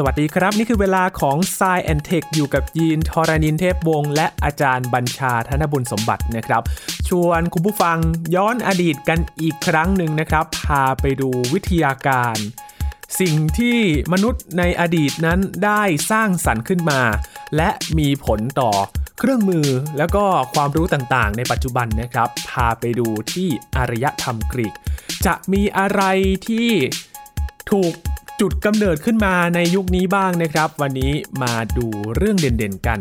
[0.00, 6.62] สวัสดีครับ นี่คือเวลาของ s ซแอนเทคอยู่กับยีนทอรานินเทพวงศ์และอาจารย์บัญชาธนบุญสมบัตินะครับ
[7.08, 7.98] ชวนคุณผู้ฟัง
[8.34, 12.36] ย้อนอดีตกันอีกครั้งหนึ่งนะครับ พาไปดูวิทยาการ
[13.20, 13.78] สิ่งที่
[14.12, 17.00] มนุษย์ในอดีตนั้นได้สร้างสรรค์ขึ้นมา
[17.56, 18.70] และมีผลต่อ
[19.18, 19.68] เครื่องมือ
[19.98, 20.24] แล้วก็
[20.54, 24.74] ความรู้ต่างๆ ในปัจจุบันนะครับ พาไปดูที่อารยธรรมกรีก
[25.26, 26.02] จะมีอะไร
[26.48, 26.70] ที่
[27.70, 27.94] ถูก
[28.42, 31.86] จุดกำเนิดขึ้นมาในยุคนี้บ้างนะครับ วันนี้มาดู
[32.16, 33.00] เรื่องเด่นๆกัน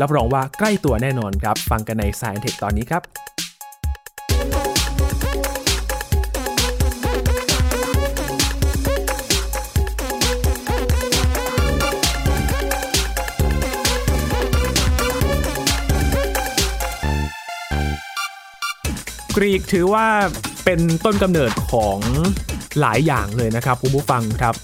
[0.00, 3.02] รับรองว่าใกล้ตัวแน่นอนครับ ฟังกันใน Science Tech ตอนนี้ครับ
[19.36, 20.06] กรีกถือว่า
[20.64, 21.98] เป็นต้นกำเนิดของ
[22.80, 24.54] หลายอย่างเลยนะครับคุณผู้ฟังครับ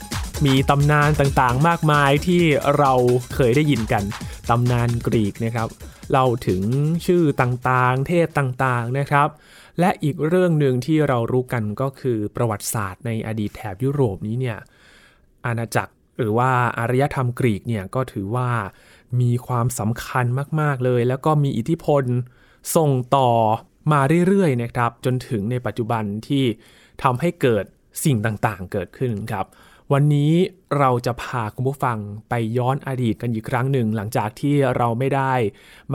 [0.46, 2.42] มีตำนานต่างๆ มากมายที่
[2.78, 2.92] เรา
[3.34, 4.04] เคยได้ยินกัน
[4.50, 5.68] ตำนานกรีกนะครับ
[6.10, 6.62] เล่าถึง
[7.06, 9.28] ชื่อต่างๆ เทพต่างๆนะครับ
[9.80, 14.58] และอีกเรื่องหนึ่งที่เรารู้กันก็คือประวัติศาสตร์ในอดีตแถบยุโรปนี้เนี่ย
[15.46, 18.50] อาณาจักรหรือว่าอารยธรรมกรีกเนี่ยก็ถือว่า
[19.20, 20.26] มีความสำคัญ
[20.60, 22.04] มากๆเลย แล้วก็มีอิทธิพล
[22.76, 23.30] ส่งต่อ
[23.92, 26.44] มาเรื่อยๆนะครับ จนถึงในปัจจุบันที่
[27.02, 27.64] ทำให้เกิด
[28.04, 29.46] สิ่งต่างๆ เกิดขึ้นครับ
[29.94, 30.32] วันนี้
[30.78, 35.32] เราจะพาคุณผู้ฟังไปย้อนอดีตกันอีกครั้งหนึ่ง หลังจากที่เราไม่ได้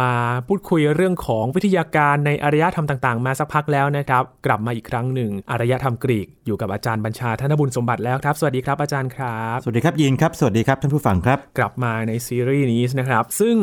[0.01, 0.11] มา
[0.47, 13.57] พูดคุยเรื่องของวิทยาการในอารยธรรมต่างๆ มาสักพักแล้วนะครับ กลับมาอีกครั้งหนึ่งอารยธรรมกรีกอยู่กับอาจารย์บัญชาธนบุญสมบัติแล้วครับ สวัสดีครับอาจารย์ครับ สวัสดีครับยีนครับ สวัสดีครับท่านผู้ฟังครับ กลับมาในซีรีส์นี้นะครับ ซึ่ง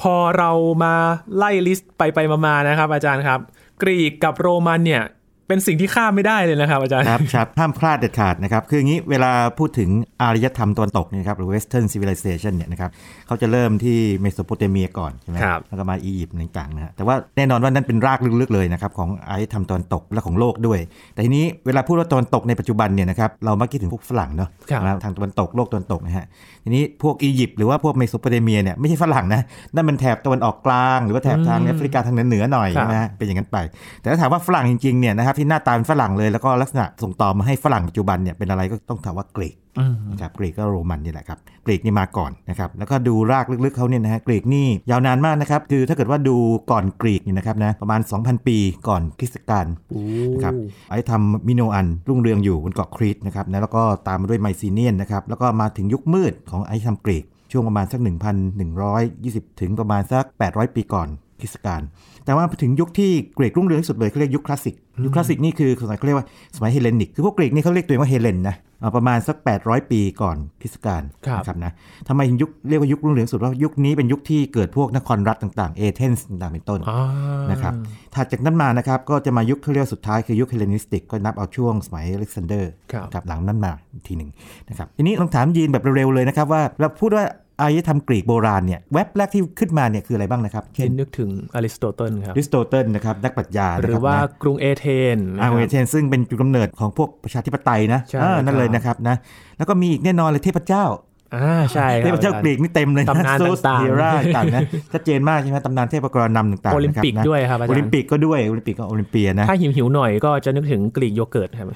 [0.00, 0.50] พอเรา
[0.84, 0.94] มา
[1.36, 3.40] ไล่ list ไปไปมาๆนะครับ อาจารย์ครับ
[3.82, 5.02] กรีกกับโรมันเนี่ย
[5.52, 12.90] เป็นสิ่งที่ข้ามไม่ได้เลยนะครับอาจารย์ครับครับห้ามพลาดเด็ดขาดนะครับคืออย่างนี้เวลาพูดถึงอารยธรรมตะวันตกเนี่ยครับหรือ Western Civilization เนี่ยนะครับ
[13.26, 20.78] เขาจะเริ่มที่เมโสโปเตเมียก่อนใช่ไหมครับแล้วก็มาอียิปต์ต่างๆนะฮะแต่ว่าแน่นอนว่านั่นเป็นรากลึกๆเลยนะครับของอารยธรรมตะวันตกและของโลกด้วย
[21.14, 26.24] แต่ทีนี้เวลาพูดว่าตะวันตกในปัจจุบันเนี่ยนะครับเรามักคิดถึงพวกฝรั่งเนาะครับนะทางตะวันตกโลกตะวันตกนะฮะ
[26.64, 29.40] ทีนี้พวกอียิปต์หรือว่าพวกเมโสโปเตเมียเนี่ยไม่ใช่ฝรั่งนะ
[29.74, 33.58] นั่นมันแถบตะวันออกกลาง หรือว่าแถบทางแอฟริกาทางเหนือๆหน่อยครับนะฮะเป็นอย่างนั้นไป
[34.00, 46.36] แต่ถ้าถามว่าฝรั่งจริงๆเนี่ยนะครับที่หน้าตาเป็นฝรั่งเลย แล้วก็ลักษณะส่งต่อมาให้ฝรั่งปัจจุบันเนี่ยเป็นอะไรก็ต้องถามว่ากรีกอืมนะครับกรีกก็โรมันนี่แหละครับกรีกนี่มาก่อนนะครับแล้วก็ดูรากลึกๆเขาเนี่ยนะฮะกรีกนี่ยาวนานมากนะครับคือถ้าเกิดว่าดู
[46.70, 48.58] ก่อนกรีกเนี่ยนะครับนะประมาณ 2,000 ปี
[48.88, 50.00] ก่อนคริสตกาลโอ้
[50.34, 50.54] นะครับ
[50.90, 58.00] อารยธรรมมิโนอันรุ่งเรืองอยู่บนเกาะครีตนะครับนะแล้วก็ตามมาด้วยไมซีเนียนนะครับแล้วก็มาถึงยุคมืดของอารยธรรมกรีกช่วงประมาณสัก
[58.80, 61.08] 1,120 ถึงประมาณสัก 800 ปีก่อน
[61.40, 61.82] คริสตกาล
[62.24, 64.74] แต่ว่าถึงยุคที่กรีกรุ่งเรืองที่สุดเลยเขาเรียกยุคคลาสสิก
[65.04, 71.72] ยุคคลาสสิกนี่คือสมัยเขาเรียกว่าสมัยเฮเลนิก คือพวกกรีกนี่เขาเรียกตัวเองว่าเฮเลนนะอ่าประมาณสัก 800 ปีก่อนคริสตกาลครับนะครับนะ
[72.08, 77.00] ทำไมถึงยุคเรียกว่ายุครุ่งเรืองสุดเพราะยุคนี้เป็นยุคที่เกิดพวกนครรัฐต่างๆ เอเธนส์ต่างๆเป็นต้นอ่า
[77.50, 77.72] นะครับ
[78.14, 84.30] ถัดจากนั้นมานะครับก็จะมายุคเขาเรียกว่าสุดท้ายคือยุคเฮเลนิสติกก็นับเอาช่วงสมัยอเล็กซานเดอร์ครับกับหลังนั้นมาอีกทีหนึ่ง
[84.68, 87.24] นะครับทีนี้ลองถามยินแบบเร็วๆเลยนะครับว่าเราพูดว่า
[87.60, 94.86] อารยธรรมกรีกโบราณเนี่ยแว็บแรกที่ขึ้นมาเนี่ยคืออะไรบ้างนะครับเช่นนนึกถึงอริสโตเติลครับอริสโตเติลนะครับนักปรัชญานะครับหรือว่านะกรุงเอเธ
[95.16, 99.16] นส์อ่าเอเธนส์ซึ่งเป็นจุดกำเนิดของพวกประชาธิปไตยนะใช่เออนั่นเลยนะครับนะ
[99.58, 100.84] แล้วก็มีอีกแน่นอนเลยเทพเจ้า
[101.34, 104.62] อ่าใช่ครับเทพเจ้ากรีกนี่เต็มเลยนะตำนานซูสต่างๆเฮราต่างๆนะ
[104.92, 111.66] ชัดเจนมากใช่ไหมตำนานเทพกรนำต่างๆโอลิมปิกนะครับนะด้วยครับอาจารย์โอลิมปิกก็ด้วยโอลิมปิกก็โอลิมเปียนะถ้าหิวหิวๆหน่อยก็จะนึกถึงกรีกโยเกิร์ตครับ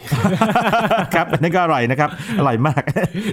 [1.15, 2.83] ครับอันนั้นก็อร่อยนะครับอร่อยมาก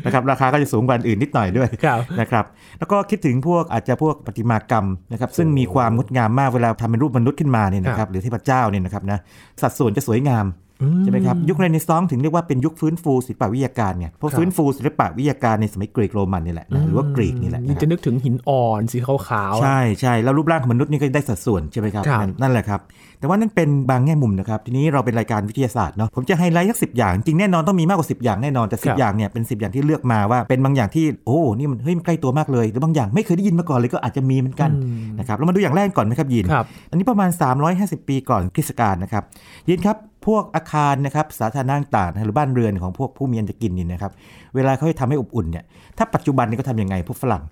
[0.05, 2.45] นะครับราคาก็จะสูงกว่าอันอื่นนิดหน่อยด้วยครับนะครับ
[2.79, 9.19] แล้วก็คิดถึงพวกอาจจะพวกประติมากรรมนะครับซึ่งมีความงดงามมากเวลาทำเป็นรูปมนุษย์ขึ้นมาเนี่ยนะคครับหรือเทพเจ้าเนี่ยนะครับนะ
[9.61, 10.62] สัดส่วนจะสวยงามอื
[11.01, 19.15] ใช่ไหมครับ ยุคเรเนซองส์ถึงเรียกว่าเป็นยุคฟื้นฟูศิลปวิทยาการเนี่ยเพราะครับฟื้นฟูศิลปวิทยาการในสมัยกรีกโรมันนี่แหละนะหรือว่ากรีกนี่แหละยิ่งนะคจะรับนึกถึงหินอ่อนสีขา
[19.51, 22.79] วๆอะใช่ใช่แล้วรูปร่างของมนุษย์นี่ก็ได้สัดส่วนใช่ไหมครับครับนั่นนั่นแหละครับ
[23.19, 37.29] แต่ว่านั่นเป็นบางแง่มุมนะครับทีนี้เราเป็นรายการวิทยาศาสตร์เนาะผมจะไฮไลท์สักสิอย่างจริงแน่นอนต้องมีมากกว่า 10 อย่างแน่นอนแต่ครับ10 อย่างเนี่ยเป็น 10 อย่างที่เลือกมาว่าเป็นบางอย่างที่โอ้นี่มันเฮ้ยมันใกล้ตัวมากเลยหรือบางอย่างไม่เคยได้ยินมาก่อนเลยก็อาจจะมีเหมือนกันอืมนะครับเรามาดูอย่างแรกก่อนไหมครับยินครับอันนี้ประมาณ
[37.69, 39.23] 350 ปีก่อนคริสตกาลนะครับ
[39.69, 44.11] ยินครับ พวกอาคารนะครับสาธารณะต่างหรือบ้านเรือนของพวกผู้มีอันจะกินนี่นะครับ
[44.55, 45.63] เวลาเขาจะทำให้อบอุ่นเนี่ย
[45.97, 47.43] ถ้าปัจจุบันนี้ก็ทำยังไงพวกฝรั่ง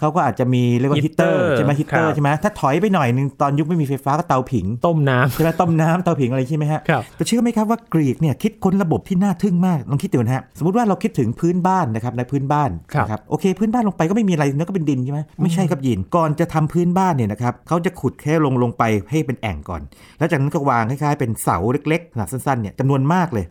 [0.00, 19.82] เขาก็อาจจะมีเรียกว่าฮีเตอ heater ร์ใช่ไหมฮีเตอครัร์บใช่ไหมถ้าถอยไปหน่อยนึงตอนยุคไม่มีไฟฟ้าก็เตาผิง ต้มน้ำใช่ไหมต้มน้ำเตาผิงอะไรใช่ไหมฮะครับแต่เชื่อไหมครับว่ากรีกเนี่ยคิดค้นระบบที่น่าทึ่งมากลองคิดดูนะฮะสมมติว่าเราคิดถึงพื้นบ้านนะครับในพื้นบ้านครับนะครับโอเค พื้นบ้านลงไปก็ไม่มีอะไรเนื้อก็เป็นดินใช่ไหมไม่ใช่ครับยินก่อนจะทำพื้นบ้านเนี่ยนะครับเขาจะขุดแค่ลงลงไปให้เป็นแอ่งก่อน
[20.18, 21.58] แล้วจากนั้นก็วางคล้ายๆเป็นเสา
[21.88, 23.44] เล็กๆขนาดสั้นๆเนี่ยจำนวนมากเลย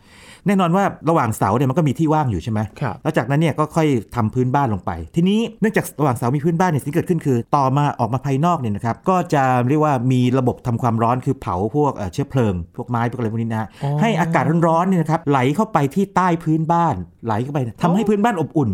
[0.46, 16.94] แน่นอนว่าระหว่างเสาเนี่ยมันก็มีที่ว่างอยู่ใช่ไหมครับแล้วจากนั้นเนี่ยก็ค่อยทำพื้นบ้านลงไป ทีนี้เนื่องจากระหว่างเสามีพื้นบ้านเนี่ยสิ่งที่เกิดขึ้นคือ ต่อมาออกมาภายนอกเนี่ยนะครับก็จะเรียกว่ามีระบบทำความร้อนคือเผาพวกเอ่อเชื้อเพลิง พวกไม้พวกอะไรพวกนี้นะฮะอ๋อให้อากาศร้อนๆเนี่ยนะครับไหลเข้าไปที่ใต้พื้นบ้าน
[17.26, 18.70] ไหลเข้าไปทำให้พื้นบ้านอบอุ่น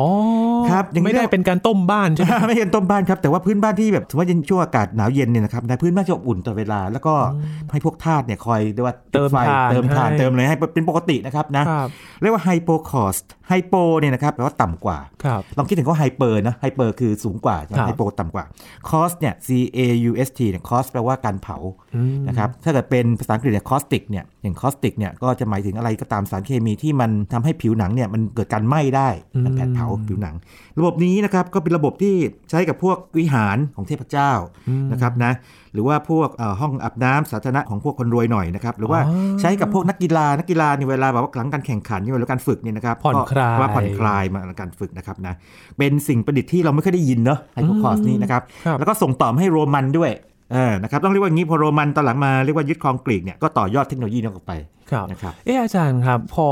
[0.00, 0.10] อ๋อ
[0.70, 7.14] ครับอย่างนี้ไม่ได้เป็นการต้มบ้านใช่ไหมไม่เห็นต้มบ้านครับ แต่ว่าพื้นบ้านที่แบบถือว่าเย็นช่วงอากาศหนาวเย็นเนี่ยนะครับในพื้นบ้านจะอบอุ่นตลอดเวลา แล้วก็
[7.70, 11.88] ให้พวกทาสเนี่ยคอยเรียกว่าเติมไฟถ่านเติมถ่านให้เติมอะไรให้เป็นปกตินะครับนะครับ
[12.22, 13.16] เรียกว่า hypocaust
[13.48, 18.44] hypo เนี่ยนะครับแปลว่าต่ำกว่าครับลองคิดถึงว่า hyper นะ hyper คือสูงกว่าใช่ไหมครับ hypo ต่ำกว่า
[18.88, 19.78] caust เนี่ย C A
[20.10, 21.56] U S T เนี่ย caust แปลว่าการเผา
[21.94, 29.08] อืมนะครับถ้าเกิดเป็นภาษาอังกฤษเนี่ย caustic เนี่ยอย่าง caustic เนี่ยก็จะหมายถึงอะไรก็ตามสารเคมีที่มันทำให้ผิวหนังเนี่ยมันเกิดการไหม้ได้
[29.44, 30.34] มันแผดเผาผิวหนัง
[30.78, 32.14] ระบบนี้นะครับก็เป็นระบบที่
[32.50, 34.32] ใช้กับพวกวิหารของเทพเจ้า
[34.92, 35.32] นะครับนะ
[35.72, 45.34] หรือว่าพวกเอ่อห้องอาบน้ำสาธารณะของพวกคนรวยหน่อยนะครับหรือว่าอ๋อใช้กับพวกนักกีฬานักกีฬาในยเวลาแบบว่าหลังการแข่งขันเนี่ยเวลาการฝึกเนี่ยนะครับผ่อนคลายก็ว่าผ่อนคลายมาหลังการฝึกนะครับนะ
[45.78, 50.10] เป็นสิ่งประดิษฐ์ที่เราไม่เคยได้ยินเนาะไฮโปคอสนี่นะครับครับแล้วก็ส่งต่อมาให้โรมันด้วย
[50.52, 54.52] เออนะครับต้องเรียกว่าอย่างนี้พอโรมันตอนหลังมาเรียกว่ายึดครองกรีกเนี่ยก็ต่อยอดเทคโนโลยีนั้นออกไป
[54.90, 56.48] ครับนะครับเอออาจารย์ครับพอ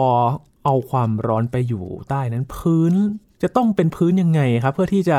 [0.64, 2.94] เอาความร้อนไปอยู่ใต้นั้นพื้น
[3.42, 5.18] จะต้องเป็นพื้นยังไงครับ เพื่อที่จะ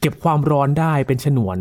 [0.00, 1.58] เก็บความร้อนได้เป็นฉนวน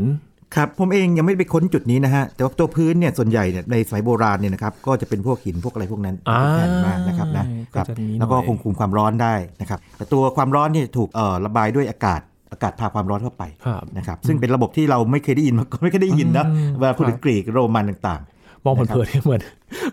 [0.56, 12.22] ครับผมเองยังไม่ได้ไปค้นจุดนี้นะฮะ แต่ว่าตัวพื้นเนี่ยส่วนใหญ่เนี่ยในสมัยโบราณเนี่ยนะครับก็จะเป็นพวกหินพวกอะไรพวกนั้นอ่าแผ่นมานะครับนะคก็รับจะมีหน่อยแล้วก็คงคุมความร้อนได้นะครับ แต่ตัวความร้อนเนี่ยถูกเอ่อระบายด้วยอากาศ
[12.52, 18.22] อากาศพาความร้อนเข้าไปครับนะครับซึ่งเป็นระบบที่เราไม่เคยได้ยินมาก่อนไม่เคยได้ยินนะอืมเวลาพูดถึคงรับกรีกโรมันต่าง
[18.68, 19.42] มองเผินๆเนี่ยเหมือน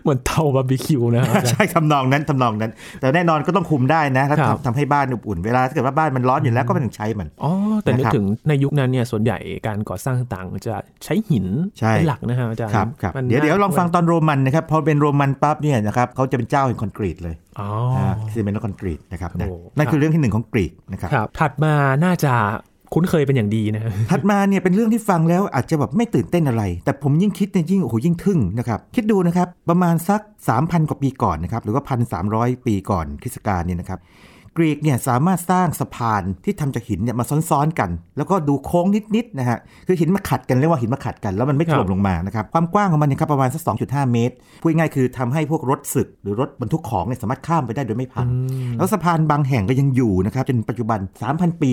[0.03, 7.51] เหมือนเตาบาร์บีคิวนะครับอาจารย์ๆใช่ทำนองนั้นทำนองนั้น แต่แน่นอนก็ต้องคุมได้นะแล้วครับทำทำให้บ้านอบอุ่นเวลาถ้าเกิดว่าบ้านมันร้อนอยู่แล้วก็ไม่ต้องใช้มันอ๋อ
[7.81, 9.37] แต่นึกนะครับถึงในยุคนั้นเนี่ยส่วนใหญ่
[9.67, 11.45] การก่อสร้างต่างๆจะใช้หิน
[11.79, 17.69] ใช่เป็นหลักนะครับอาจารย์ครับครับมันเดี๋ยวเดี๋ยวน่าลองฟังตอนโรมันนะครับพอเป็นโรมันปั๊บเนี่ยนะครับเขาจะเป็นเจ้าแห่งคอนกรีตเลยอ๋อ
[18.33, 21.73] ซีเมนต์และคอนกรีตนะครับนะโอ้นั่นครับคือเรื่องที่หนึ่งของกรีกนะครับครับถัดมา
[22.05, 22.33] น่าจะ
[22.95, 23.81] คุ้นเคยเป็นอย่างดีนะ
[24.11, 30.21] ถัดมาเนี่ยเป็นเรื่องที่ฟังแล้วอาจจะแบบไม่ตื่นเต้นอะไร แต่ผมยิ่งคิดเนี่ยยิ่งโอ้โหยิ่งทึ่งนะครับ คิดดูนะครับ ประมาณสัก
[30.55, 31.83] 3,000 กว่าปีก่อนนะครับ หรือว่า
[32.25, 33.99] 1,300 ปีก่อนคริสต์กาลเนี่ยนะครับ
[34.57, 38.85] กรีกเนี่ยสามารถสร้างสะพานที่ทำจากหินเนี่ยมาซ้อนๆกัน แล้วก็ดูโค้ง
[39.15, 48.27] นิดๆนะฮะคือหินมาขัดกันเรียกว่าหินมาขัดกัน แล้วมันไม่ถล่มลงมานะครับความกว้างของมันเนี่ยครับประมาณสัก 2.5 เมตรพูดง่ายๆคือทำให้พวกรถศึกหรือรถบรรทุกของเนี่ยสามารถข้ามไปได้โดยไม่พัง
[48.77, 50.99] แล้วสะพานบางแห่งก็ยังอยู่นะครับจนปัจจุบัน
[51.31, 51.71] 3,000 ปี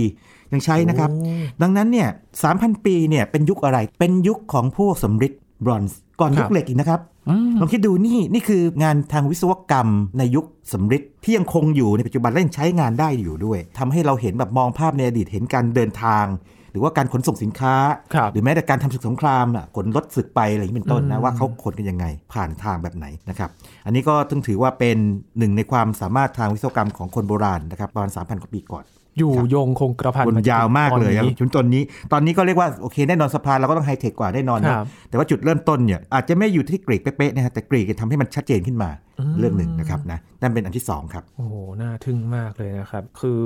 [0.53, 1.33] ยังใช้นะครับโอ้
[1.63, 2.09] ดังนั้นเนี่ย
[2.47, 5.33] 3,000 ปีเนี่ยเป็นยุคอะไรเป็นยุคของพวกสำริด
[5.65, 9.89] บรอนซ์ก่อนยุครัคบเหล็กอีกนะครับอืมลองคิดดูนี่นี่คืองานทางวิศวกรรม
[10.19, 16.27] ในยุคสำริดที่ยังคงอยู่ในปัจจุบันและยังใช้งานได้อยู่ด้วยทำให้เราเห็นแบบมองภาพในอดีตเห็นการเดินทาง
[16.73, 17.75] หรือว่าการขนส่งสินค้า
[18.15, 23.51] ครับหรือแม้แต่การทำศึกสงครามน่ะขนรถศึกไปอะไรอย่างนี้เป็นต้นอืนะมว่าเขาขนกันยังไง ผ่านทางแบบไหนนะครับ
[23.85, 24.97] อันนี้ก็ต้องถือว่าเป็น
[25.39, 28.85] หนึ่งในความสามารถทางวิศวกรรมของคนโบราณนะครับประมาณ3,000กว่าปีก่อน
[29.19, 31.83] อยู่ครับยงคงกระพันคนจนถึงยาวมากเลยครับตอนนี้จนตอนนี้
[32.13, 38.91] ตอนนี้ก็เรียกว่าโอเคแน่นอนสะพานเราก็ต้องไฮเทคกว่าแน่นอนคนะรับแต่ว่าจุดเริ่มต้นเนี่ยอาจจะไม่อยู่ที่กรีกเป๊ะๆนะฮะแต่กรีกจะทำให้มันชัดเจนขึ้นมา
[39.39, 43.41] เรื่องหนึ่งนะครับนะนั่นเป็นอันที่สองครับ โอ้โหน่าทึ่งมากเลยนะครับ คือ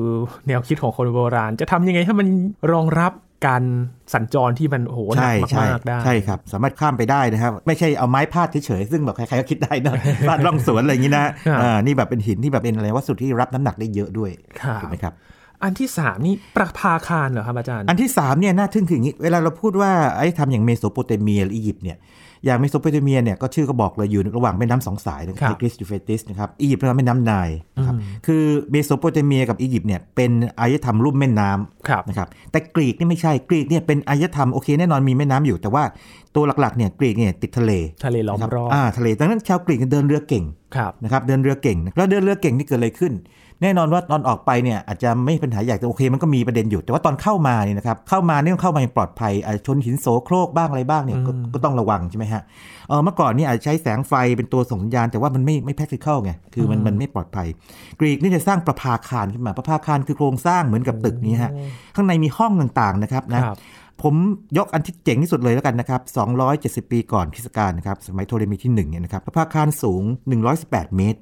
[0.49, 2.29] แนวคิดของคนโบราณ จะทำยังไงให้มัน
[2.73, 3.13] รองรับ
[3.47, 3.63] การ
[4.15, 9.95] สัญจรที่มันโอ้โหหนัใช่กใช่มากๆได้ใช่ครับ สามารถข้ามไปได้นะครับ ไม่ใช่เอาไม้พาดเฉยๆซึ่งแบบใครๆก็คิดได้นะ
[10.29, 14.31] พาดร่องสวนอะไรอย่างนี้นะครับอ่านี่แบบเป็นหินที่แบบเป็นอะไรวัสดุที่รับน้ำหนักได้เยอะด้วย
[14.61, 15.15] ครับถูกไหมครับ
[15.65, 21.99] อันที่สามนี่ประภาคารเหรอครับอาจารย์ อันที่3เนี่ยน่าทึ่งคืออย่างนี้ เวลาเราพูดว่าอารยธรรมอย่างเมโสโปเตเมียหรืออียิปต์เนี่ย
[22.45, 35.85] อย่างเมโสโปเตเมียเนี่ยก็ชื่อก็บอกเลยอยู่ระหว่างแม่น้ำสองสายนะครับครับไทกริสยูเฟรติสนะครับอียิปต์เป็นแม่น้ำไนล์นะครับอืมคือเมโสโปเตเมียกับอียิปต์เนี่ยเป็นอารยธรรมลุ่มแม่น้ำครับนะครับแต่กรีกนี่ไม่ใช่กรีกเนี่ยเป็นอารยธรรมโอเคแน่นอนมีแม่น้ำอยู่ แต่ว่า
[36.35, 37.73] ตัวหลักๆเนี่ยกรีกเนี่ยติดทะเล
[38.05, 40.45] ทะเลล้อมนะครับรอบอ่าทะเลดังนั้นชาวกรีกเนี่ยเดินเรือเก่ง
[40.77, 43.13] ครับนะครับเดินเรือเก่งนะแล้วเดินเรือเก่งนี่เกิดอะไรขึ้น
[43.63, 52.43] แน่นอนว่าตอนออกไปเนี่ยอาจจะไม่มีปัญหาใหญ่แต่โอเคมันก็มีประเด็นอยู่ แต่ว่าตอนเข้ามาเนี่ยนะครับเข้ามาเนี่ยต้องเข้ามาอย่างปลอดภัยอาจจะชนหินโสโครกบ้างอะไรบ้างเนี่ยก็อืมก็ต้องระวังใช่ไหมฮะ
[52.89, 57.47] เออเมื่อก่อนนี่อาจจะใช้แสงไฟเป็นตัวส่งสัญญาณ แต่ว่ามันไม่ไม่ practical ไงคือมันมันไม่ปลอดภัย
[58.01, 61.53] กรีกนี่จะสร้างประภาคารขึ้นมาประภาคารคือโครงสร้างเหมือนกับตึกนี้ฮะ
[61.97, 63.59] ข้างในมีห้องต่างๆนะครับนะครับ
[64.03, 64.15] ผม
[64.59, 66.01] ยกอันที่เจ๋งที่สุดเลยแล้วกันนะครับ
[66.87, 70.03] 270 ปีก่อนคริสตกาลนะครับ สมัยโทเลมีที่1เนี่ยนะครับพระพาคารสูง
[70.51, 71.19] 118 เมตร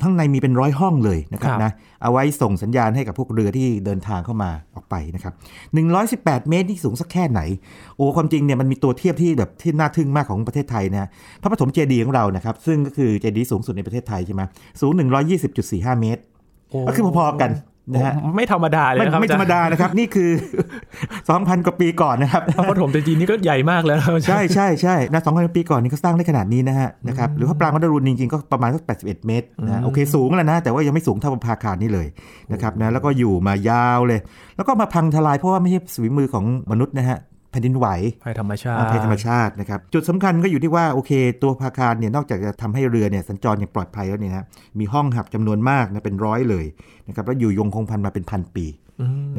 [0.00, 5.34] ทั้งในมีเป็นร้อยห้องเลยนะครับครับนะ เอาไว้ส่งสัญญาณให้กับพวกเรือที่เดินทางเข้ามาออกไปนะครับ
[5.90, 7.40] 118 เมตรนี่สูงสักแค่ไหน
[7.96, 11.08] โอ้ความจริงเนี่ยมันมีตัวเทียบที่แบบที่น่าทึ่งมากของประเทศไทยนะฮะ
[11.42, 14.42] พระปฐมเจดีย์ของเรานะครับ ซึ่งก็คือเจดีย์สูงสุดในประเทศไทยใช่ไหม
[14.80, 14.92] สูง
[15.46, 16.22] 120.45 เมตร
[16.88, 17.50] ก็คือพอๆกัน
[17.92, 20.30] นะฮะไม่ธรรมดาเลยไม่นะครับไม่ธรรมดานะครับ นี่คือ
[20.98, 32.06] 2,000 กว่าปีก่อนนะครับพระปฐมเจดีย์นี่ก็ใหญ่มากแล้วนะครับใช่ใช่ใช่นะ2,000ปีก่อนนี่ก็สร้างได้ขนาดนี้นะฮะนะครับหรือว่าปรางวัดดารุณจริงๆก็ประมาณสัก81 เมตรนะโอเคสูงแล้วนะ แต่ว่ายังไม่สูงเท่าพระพาคารนี่เลย
[32.52, 34.20] นะครับนะแล้วก็อยู่มายาวเลย
[34.56, 37.18] แล้วก็มาพังทลายเพราะว่าไม่ใช่ฝีมือของมนุษย์นะฮะ
[37.54, 37.88] แผ่นดินไหว
[38.24, 44.46] ภัยธรรมชาติอาภัยธรรมชาตินะครับจุดสำคัญก็อยู่ที่ว่าโอเค ตัวพาคารเนี่ยนอกจากจะทำให้เรือเนี่ยสัญจรอย่างปลอดภัยแล้วเนี่ยนะ
[44.78, 46.64] มีห้องหับจำนวนมากนะเป็นร้อยเลย
[47.08, 48.66] นะครับแล้วอยู่ยงคงกระพันมาเป็นพันปี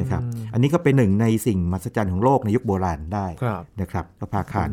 [0.00, 0.22] นะครับ
[0.52, 4.70] อันนี้ก็เป็นหนึ่งในสิ่งมหัศจรรย์ของโลกในยุคโบราณได้ครับนะครับก็พาคาร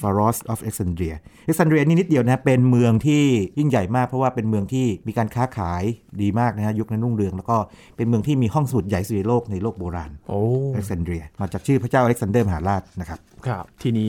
[0.00, 1.14] ฟารอสออฟเอ็กซ n นเดรีย
[1.46, 3.22] เอ็กซ n นเดรียนี่นิดเดียวนะเป็นเมืองที่
[3.58, 5.82] ยิ่งใหญ่มากเพราะว่าเป็นเมืองที่มีการค้าขาย
[6.22, 7.56] ดีมากนะฮะยุคนั้นรุ่งเรือง แล้วก็
[7.96, 10.40] เป็นเมืองที่มีห้องสมุดใหญ่สุดในโลกในโลกโบราณโอ้
[10.74, 14.08] เอ็กซ n นเดรียมาจากชื่อพระเจ้าอเล็กซานเดอร์มหาราชนะครับครับทีนี้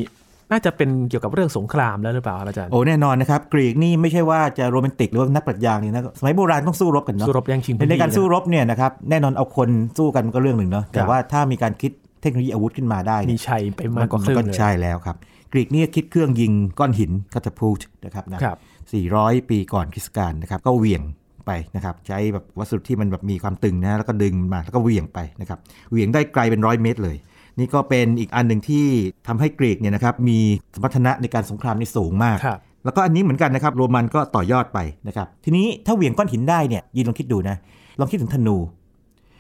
[0.51, 15.15] น่าจะเป็นเกี่ยวกับเรื่องสงครามแล้วหรือเปล่าครับอาจารย์โอ้แน่นอนนะครับกรีกนี่ไม่ใช่ว่าจะโรแมนติกหรือว่านักปรัชญาเนี่ยนะสมัยโบราณต้องสู้รบกันเนาะสู้รบแย่งชิงพื้นในที่ในการสู้รบเนี่ยนะครับแน่นอนเอาคนสู้กันมันก็เรื่องหนึ่งเนาะแต่ว่าถ้ามีการคิดเทคโนโลยีอาวุธขึ้นมาได้มีเนี่ยชัยไปมากกว่าครึ่งก็เลยใช่แล้วครับ
[15.53, 18.57] กรีกนี่คิดเครื่องยิงก้อนหินคาตาพูตนะครับนะครับ
[19.03, 21.03] 400 ปีก่อนคริสต์กาลนะครับก็เหวี่ยง
[21.45, 25.59] ไปนะครับใช้แบบวัสดุที่มันแบบมีความตึงนะแล้วก็ดึงมาแล้วก็เหวี่ยงไปนะครับ
[25.91, 27.15] เหวี่ยงได้ไกลเป็นร้อยเมตรเลย
[27.59, 28.85] นี่ก็เป็นอีกอันหนึ่งที่
[29.27, 30.39] ทำให้กรีกเนี่ยนะครับมี
[30.75, 37.55] สมรรถนะในการสงครามนี่สูงมากครับแล้วก็อันนี้เหมือนกันนะครับโรมันก็ต่อยอดไปนะครับทีนี้ถ้าเหวี่ยงก้อนหินได้เนี่ยยินลองคิดดูนะ
[37.99, 38.57] ลองคิดถึงธนู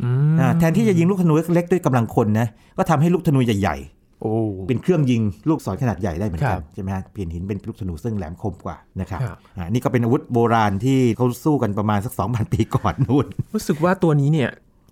[0.03, 2.47] อืมอ่าแทนที่จะยิงลูกธนูเล็กๆด้วยกำลังคนนะ
[2.77, 4.33] ก็ทำให้ลูกธนูใหญ่ๆโอ้
[4.67, 14.49] เป็นเครื่องยิงลูกศรขนาดใหญ่ได้เหมือนคกัรันบใช่ไหมฮะเปลี่ยนหินเป็นลูกธนูซึ่งแหลมคมกว่านะครับครับอ่านี่ก็เป็นอาวุธโบราณที่เขาสู้กันประมาณสัก 2,000 ปีก่อนนู่นรู้สึกว่าตัวนี้เนี่ย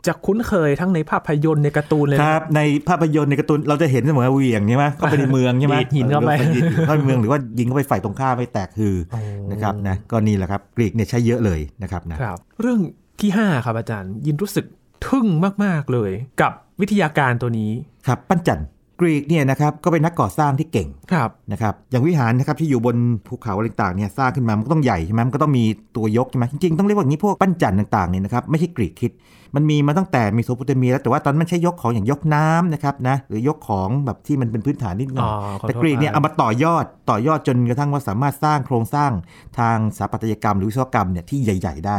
[0.08, 9.20] จะคุ้นเคยทั้งในภาพยนตร์ในการ์ตูนเลยคนะรับ ในภาพยนตร์ในการ์ตูนเราจะเห็นเสมอเหวียงใช่ไหมเข้าไปในเมืองใช่ไหมดีดหินเข้าไปดีดหินเข้าไปในเมืองหรือว่ายิงเข้าไปฝ่ายตรงข้ามไม่แตกคือโอ้
[9.52, 12.80] นะครับนะก็นี่แหละครับกรีกเนี่ยใช้เยอะเลยนะครับนะครับเรื่อง
[13.22, 14.66] ที่ 5 ครับอาจารย์ ยินรู้สึก
[15.08, 15.28] ทึ่ง
[15.64, 17.72] มาก ๆ เลย กับวิทยาการตัวนี้
[18.08, 18.68] ครับปั้นจันทร์
[19.02, 22.96] กรีกเนี่ยนะครับก็เป็นนักก่อสร้างที่เก่งครับนะครับอย่างวิหารนะครับที่อยู่บน
[23.28, 25.64] ภูเขาอะไรต่างๆเนี่ยสร้างขึ้นมามันก็ต้องใหญ่ใช่ไหมมันก็ต้องมี
[25.96, 29.12] ตัวยกใช่ไหมจริงๆต้องเรียกว่าอย่างนี้พวกปั้นจันทร์ต่างๆเนี่ยนะครับไม่ใช่กรีกคิด
[29.56, 39.12] มันมีมาตั้งแต่มีโซโปเตเมียแล้วแต่ว่าตอนนั้นมันใช้ยกของอย่างยกน้ำนะครับนะหรือยกของแบบที่มันเป็นพื้นฐานนิดหน่อยอ๋อขอโทษแต่กรีกเนี่ยครับเอามาต่อยอดต่อยอดจนกระทั่งว่าสามารถสร้างโครงสร้าง
[39.60, 41.98] ทางสถาปัตยกรรมหรือวิศวกรรมเนี่ยที่ใหญ่ ๆ ได้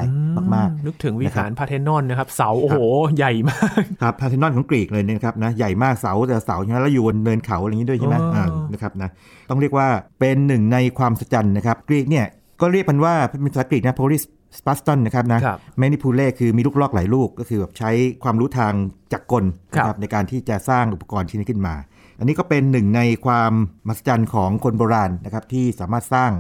[0.55, 2.79] มากนึกถึงวิหารพาร์เทนอนนะครับเสาโอ้โห
[3.17, 9.11] ใหญ่มากๆครับพาเทนอนของกรีกเลยเนี่ยนะครับนะใหญ่มากเสาแต่เสาใช่ไหมแล้วอยู่บนเนินเขาอะไรอย่างนี้ด้วยใช่ไหมอ๋ออ่อ่านะครับนะ
[9.51, 9.87] ต้องเรียกว่า
[10.21, 12.27] เป็นหนึ่งในความสัศจรรย์นะครับกรีกเนี่ย
[12.61, 14.23] ก็เรียกมันว่าเป็นภาษากรีกนะ polis
[14.59, 17.91] spaston นะครับนะครับแมนิพูเล่คือมีลูกลอกหลายลูก ก็คือแบบใช้
[18.25, 18.73] ความรู้ทาง
[19.13, 21.75] จักรกลนะคครัรับบในการที่จะสร้างอุปกรณ์ชิ้นนี้ขึ้นมา
[22.19, 23.53] อันนี้ก็เป็นหนึ่งในความ
[23.89, 26.31] มหัศจรรย์ของคนโบราณนะครับที่สามารถสร้าง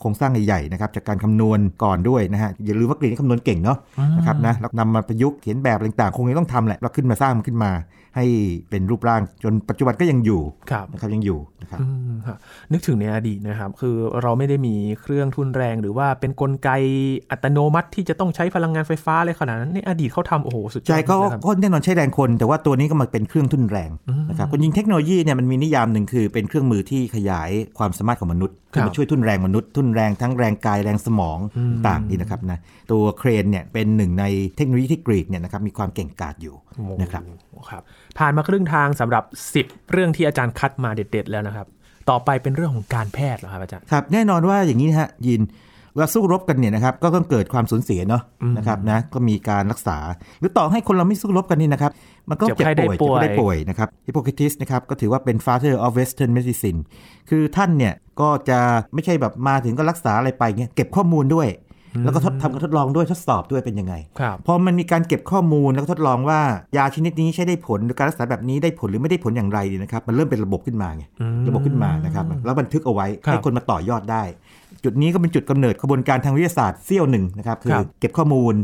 [0.00, 3.78] โครงสร้างใหญ่ๆนะครับจากการคำนวณก่อนด้วยนะฮะอย่าลืมว่ากรีกนี่คำนวณเก่งเนาะ
[4.16, 7.70] นะครับนะแล้วนำมาประยุกต์เขียนแบบอะไรต่างๆ คงยังต้องทำแหละแล้วขึ้นมาสร้างมันขึ้นมา
[8.16, 8.24] ให้
[8.70, 12.36] เป็นรูปร่างจนปัจจุบันก็ยังอยู่ครับนะครับยังอยู่นะครับอืมครับ
[12.72, 16.68] นึกถึงในอดีตนะครับ คือเราไม่ได้มีเครื่องทุนแรง หรือว่าเป็นกลไก
[17.30, 23.90] อัตโนมัติที่จะต้องใช้พลังงานไฟฟ้าอะไรขนาดนั้นในอดีตเขาทำโอ้โหสุดยอดใช่ก็นะครับก็แน่นอนใช้แรงคน แต่ว่าตัวนี้ก็มาเป็นเครื่องทุ่นแรง
[24.28, 31.38] นะครับคนยิงเทคโนโลยีเนี่ยมันมีนิยามหนึ่งคือเป็นเครื่องมือที่ขยายความสามารถของมนุษย์ครับที่มาช่วยทุ่นแรงมนุษย์ทุ่นแรงทั้งแรงกายแรงสมอง
[31.88, 32.58] ต่างๆนี่นะครับนะ
[32.92, 34.24] ตัวเครนเนี่ยเป็นหนึ่งใน
[34.56, 36.54] เทคโนโลยีที่กรีกเนี่ยนะครับมีความเก่งกาจอยู่
[37.02, 37.82] นะครับโอ้ครับ
[38.18, 39.24] ผ่านมาครึ่งทางสำหรับ
[39.58, 41.66] 10 เรื่องที่อาจารย์คัดมาเด็ด ๆ แล้วนะครับ
[42.10, 45.42] ต่อไปเป็นเรื่องของการแพทย์เหรอครับอาจารย์ครับแน่นอนว่าอย่างนี้นะฮะยิน
[45.94, 48.22] เวลาสู้รบกันเนี่ยนะครับก็ต้องเกิดความสูญเสียเนาะ
[48.56, 49.98] นะครับนะก็มีการรักษา
[50.40, 51.92] หรือต่อให้คนเราไม่สู้รบกันนี่นะครับ
[52.30, 56.78] มันก็เจ็บเจ็บไข้ได้ป่วยป่วยเจ็บไข้ได้ป่วยนะครับฮิปโปครติสนะครับก็ถือว่าเป็น father of western medicine
[57.30, 58.58] คือท่านเนี่ยก็จะ
[58.94, 61.48] ไม่ใช่แบบมาถึงก็รักษาอะไรไปเงี้ยเก็บข้อมูลด้วย
[62.04, 66.40] แล้วก็ทดทำการทดลองด้วยทดสอบด้วยเป็นยังไงครับพอมันมีการเก็บข้อมูลแล้วก็ทดลองว่า
[66.76, 74.22] ยาชนิดนี้ใช้ได้ผลหรือการรักษาแบบนี้ได้ผลหรือไม่ได้ผลอย่างไรเนี่ยนะครับมันเริ่มเป็นระบบขึ้นมาไงอืมระบบขึ้นมานะครับแล้วบันทึกเอาไว้ครับให้คนมาต่อยอดได้
[74.84, 78.54] จุดนี้ก็เป็นจุดกำเนิดกระบวนการทางวิทยาศาสตร์เสี้ยวหนึ่งนะครับคืคอรับเก็บข้อมูล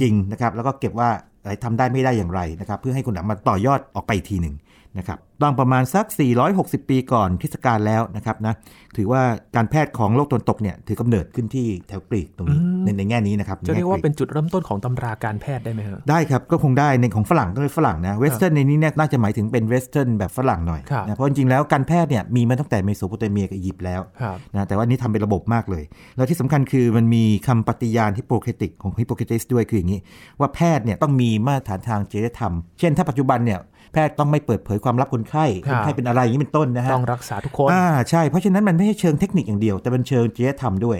[0.00, 1.10] จริงนะครับแล้วก็เก็บว่า
[1.42, 4.54] อะไรทำได้ไม่ได้อย่างไรนะครับเพื่อให้คนนำมาต่อยอดออกไปอีกทีหนึ่ง
[4.98, 6.06] นะครับต้องประมาณสัก
[6.48, 8.54] 460 ปีก่อนคริสตกาลแล้วนะครับนะ
[8.96, 9.22] ถือว่า
[9.56, 25.84] การแพทย์ของโลกตะวันตกเนี่ยถือกำเนิดขึ้นที่แถวกรีกตรงนี้ในในแง่นี้นะครับจะเรียกว่าในแง่เป็นจุดเริ่มต้นของตำราการแพทย์ได้ไหมฮะได้ครับ ก็คงได้ในของฝรั่งก็เลยฝรั่งนะ Western ในนี้เนี่ยน่าจะหมายถึงเป็น Western แบบฝรั่งหน่อยครับนะเพราะจริงๆแล้วการแพทย์เนี่ยมีมาตั้งแต่เมโสโปเตเมียกับอียิปต์แล้วครับนะแต่ว่านี่ทำเป็นระบบมากเลย
[26.16, 30.00] แล้วที่สำคัญคือมันมีคำปฏิญาณฮิปโปเครติกของฮิปโปเครติสด้วยคืออย่างนี้
[30.40, 33.58] ว่าแพทย์เนี่ยต้องมีมาตรฐานทางจริยธรรม เช่นถ้าปัจจุบันเนี่ย
[33.92, 40.98] แพทย์ต้องไม่เปิดเผยความลับคนไข้ครัคนไข้เป็นอะไรอย่างนี้เป็นต้นนะฮะต้องรักษาทุกคนอ่าใช่เพราะฉะนั้นมันไม่ใช่เชิงเทคนิคอย่างเดียว แต่เป็นเชิงจริยธรรมด้วย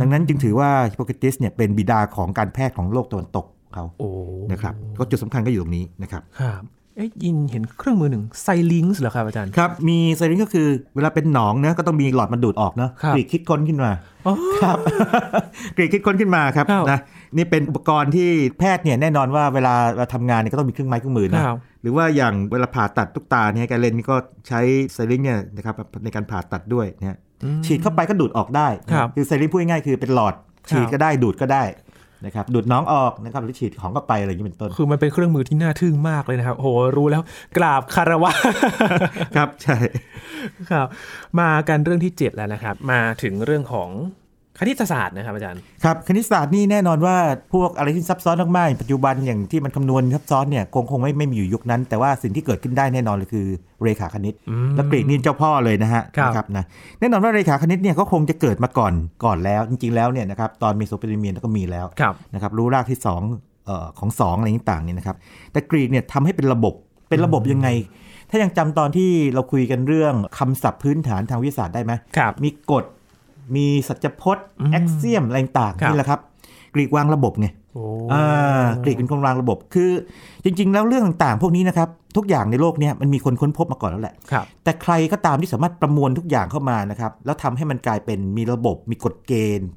[0.00, 4.08] ดังนั้นจึงถือว่าฮิปโปเครติสเนี่ยเป็นบิดาของการแพทย์ของโลกตะวันตกเขาโอ้
[4.52, 6.62] นะครับก็จุดสำคัญก็อยู่ตรงนี้นะครับครับ
[6.96, 13.90] เอ๊ะยินเห็นเครื่องมือหนึ่งไซลิงส์เหรอครับอาจารย์ครับมี syringe ก็คือเวลาเป็นหนองเนะก็ต้องมีหลอดมันดูดออกเนาะครับกรีกคิดค้นขึ้นมา
[14.26, 14.78] อ๋อครับ
[15.76, 16.98] กรีกคิดค้นขึ้นมาครับครับนะ
[17.36, 18.28] นี่เป็นอุปกรณ์ที่
[18.58, 24.16] แพทย์เนี่ยแน่นอนว่าเวลาเราทำงานเนี่ยก็ต้องมีเครื่องไม้เครื่องมือนะครับ หรือว่าอย่างเวลาผ่าตัดตุ๊กตาเนี่ยการเลนนี่ก็
[24.48, 24.60] ใช้
[24.92, 27.18] ไซริงเนี่ยนะครับในการผ่าตัดด้วยนะฮะ
[27.66, 30.34] ฉีดเข้าไปก็ดูดออกได้นะครับคือไซริงพูดง่ายๆคือเป็นหลอด
[30.70, 31.64] ฉีดก็ได้ดูดก็ได้
[32.26, 37.22] นะครับดูดน้องออกนะครับหรือฉีดของเข้าไปอะไรอย่างนี้เป็นต้น คือมันเป็นเครื่องมือที่น่าทึ่งมากเลยนะครับโหรู้แล้ว
[37.56, 38.30] กราบคารวะ
[39.36, 39.76] ครับใช่
[40.70, 40.86] ครับ
[41.40, 43.90] มากันเรื่องที่ 7 แล้วนะครับ มาถึงเรื่องของ
[44.60, 47.16] คณิตศาสตร์นะครับอาจารย์ ครับ คณิตศาสตร์นี่แน่นอนว่า
[47.52, 53.46] พวกอะไรที่ซับซ้อนมากๆปัจจุบันอย่างที่มันคำนวณซับซ้อนเนี่ยคงคงไม่ไม่มีอยู่ยุคนั้น แต่ว่าสิ่งที่เกิดขึ้นได้แน่นอนเลยคือ
[53.82, 54.34] เรขาคณิต
[54.76, 56.64] และกรีกนี่เจ้าพ่อเลยนะฮะครับนะครับนะ
[57.00, 58.92] แน่นอนว่าเรขาคณิตเนี่ยก็คงจะเกิดมาก่อน
[59.24, 63.20] ก่อนแล้วจริง ๆแล้วเนี่ยนะครับตอนเมโสโปเตเมียก็มีแล้วครับนะครับรู้รากที่สอง
[63.66, 65.16] เอ่อของสองอะไรต่างๆเนี่ยนะครับ
[65.52, 66.74] แต่กรีกเนี่ยทำให้เป็นระบบ
[67.08, 67.68] เป็นระบบยังไง
[68.30, 72.84] ถ้ายังจำตอนที่เราคุยกันเรื่องคำศัพท์พื้นฐานทางวิทยาศาสตร์ได้ไหมครับมีกฎ
[73.56, 76.20] มีสัจพจน์ axiom อะไรต่างๆครับนี่แหละครับ
[76.74, 77.82] กรีกวางระบบไงโอ้
[78.12, 79.90] อ่ากรีกเป็นคนวางระบบคือ
[80.44, 89.68] จริง ๆ แล้วเรื่องต่างๆ พวกนี้นะครับ ทุกอย่างในโลกเนี้ยมันมีคนค้นพบมาก่อนแล้วแหละครับแต่ใครก็ตามที่สามารถประมวลทุกอย่างเข้ามานะครับ แล้วทำให้มันกลายเป็นมีระบบมีกฎเกณฑ์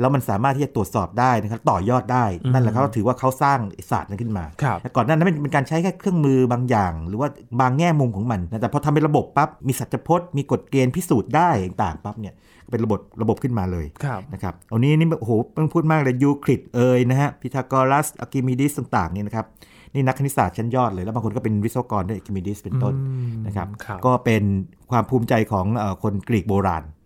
[0.00, 3.58] แล้วมันสามารถที่จะตรวจสอบได้นะครับต่อยอดได้นั่นแหละครับถือว่าเขาสร้าง
[3.90, 7.28] ศาสตร์นั้นขึ้นมาครับแต่ก่อนหน้านั้นเป็นการใช้แค่เครื่องมือบางอย่าง หรือว่า
[7.60, 12.34] บางแง่มุมของมันนะแต่พอทำเป็นระบบปั๊บมีสัจพจน์มีกฎเกณฑ์พิสูจน์ได้ต่างๆปั๊บเนี่ย
[12.70, 19.46] เป็นระบบระบบขึ้นมาเลยครับนะครับอันนี้นี่โอ้โหต้องพูดมากเลยยูคลิดเอ่ยนะฮะพีทาโกรัสอาร์คิมิดีสต่างๆเนี่ยนะครับ
[19.94, 23.02] นี่นักคณิตศาสตร์ชั้นยอดเลย แล้วบางคนก็เป็นวิศวกรด้วยอาร์คิมิดีสเป็นต้นอื
[23.40, 24.42] มนะครับครับก็เป็น
[24.90, 27.05] ความภูมิใจของเอ่อคนกรีกโบราณอืม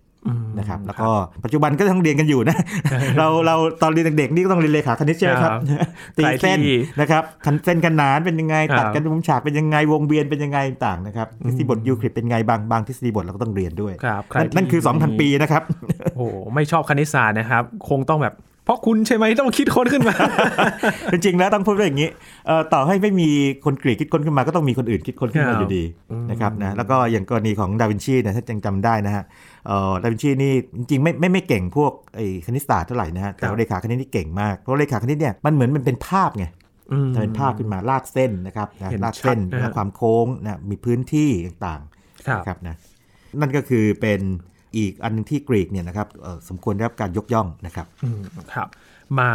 [0.58, 1.10] นะครับ แล้วก็
[1.44, 2.56] ปัจจุบันก็ต้องเรียนกันอยู่นะ
[3.18, 15.62] เราเราตอนเรียนเด็กๆนี่ก็ต้องเรียนเลขาคณิตใช่ไหมครับครับตีเส้นใครที่นะครับคันเส้นขนานเป็นยังไงครับตัดกันมุมฉากเป็นยังไงวงเวียนเป็นยังไงต่างนะครับทฤษฎีบทยูคลิดเป็นไงบางบางทฤษฎีบทเราก็ต้องเรียนด้วยครับใครนั่นนั่นคือที่2,000 ปีนะครับ
[16.16, 20.14] โอ้โหไม่ชอบคณิตศาสตร์นะครับ คงต้องแบบเพ ราะคุณใช่ไหมต้องคิดค้นขึ้นมา
[21.12, 22.08] จริงๆแล้วต้องพูดว่าอย่างนี้
[22.46, 23.28] เอ่อต่อให้ไม่มี
[23.64, 25.84] คนกรีกคิดค้นขึ้นมาก็ต้องมีคนอื่นคิดค้นขึ้นมาครับอยู่ดี
[26.30, 29.24] นะครับนะแล้วก็อย่างกรณีของดาวินชีนะถ้ายังจำได้นะฮะ
[29.66, 36.46] เอ่อดาวินชีนี่จริงๆไม่ไม่ไม่เก่งพวกไอ้คณิตศาสตร์เท่าไหร่นะฮะแต่ว่าเลขาคณิตนี่เก่งมากเพราะเลขาคณิตเนี่ยมันเหมือนมันเป็นภาพไง
[36.92, 41.80] อืมจะเป็นภาพขึ้นมาลากเส้นนะครับนะเห็นลากเส้นชัดนะฮะและความโค้งนะมีพื้นที่ต่าง
[42.26, 42.76] ครับๆนะครับนะ
[43.40, 44.20] นั่นก็คือเป็น
[44.76, 48.22] อีกอันหนึงที่กรีกเนี่ยนะครับเอ่อสมควรได้รับการยกย่องนะครับอืม
[48.54, 48.68] ครับ
[49.18, 49.30] มา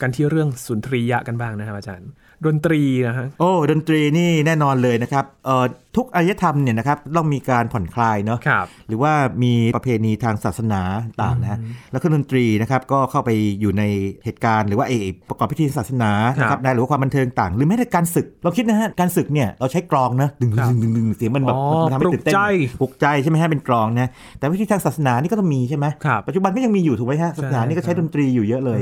[0.00, 2.08] กันที่เรื่องสุนทรียะกันบ้างนะครับอาจารย์
[2.46, 5.64] ดนตรีนะฮะโอ้ดนตรีนี่แน่นอนเลยนะครับเอ่อ
[5.96, 10.82] ทุกอารยธรรมเนี่ยนะครับต้องมีการผ่อนคลายเนาะครับหรือว่ามีประเพณีทางศาสนา
[11.22, 11.58] ต่างๆนะ
[11.92, 13.30] แล้วก็ดนตรีนะครับก็เข้าไป
[13.60, 13.82] อยู่ใน
[14.24, 22.40] เหตุการณ์หรือว่าไอ้ประกอบพิธีศาสนานะคครัรับบนะหรือว่าความบันเทิงต่าง หรือแม้แต่การศึก เราคิดนะฮะการศึกเนี่ยเราใช้กลองนะดึงครับดึงดึงดึงเสียงมันแบบอ๋อมันทำให้ตื่นเต้นปลุกใจ
[22.80, 28.80] ปลุกใจใช่ไหมฮะเป็นกลองนะแต่วิธีทางศาสนานี่ก็ต้องมีใช่ไหมครับปัจจุบันก็ยังมีอยู่ถูกไหมฮะศาสนานี่ก็ใช้ดนตรีอยู่เยอะเลย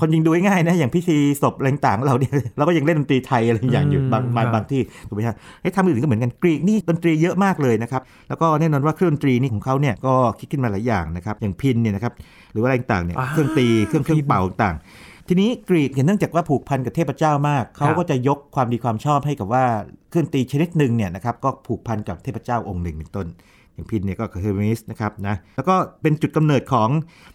[0.00, 12.12] คนยิงดูง่ายๆนะอย่างพิธีศพอะไรต่างๆเราเนี่ยเราก็ยังเล่นดนตรีไทยอะไรอย่างอยู่อืมบางบางครับบางที่ถูกไหมฮะให้ทำอื่นก็เหมือนกันกรีกนี่ดนตรีเยอะมากเลยนะครับ แล้วก็แน่นอนว่าเครื่องดนตรีนี่ของเขาเนี่ยก็คิดขึ้นมาหลายอย่างนะครับ อย่างพินเนี่ยนะครับ
[12.52, 19.64] หรือว่าอะไรต่างๆเนี่ยอ่าเครื่องตี เครื่องเครื่องเป่าต่างๆทีนี้กรีกเนี่ยเนื่องจากว่าผูกพันกับเทพเจ้ามาก เขาก็จะยกความดีความชอบให้กับว่า
[20.10, 23.28] เครื่องดนตรีชนิดหนึ่งเนี่ยนะครับก็ผูกพันกับเทพเจ้าองค์หนึ่งเป็นต้น
[23.74, 26.88] อย่างพิณเนี่ยก็คือเฮอร์เมสนะครับนะแล้วก็เป็นจุดกำเนิดของ